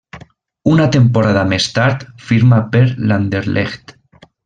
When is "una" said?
0.75-0.87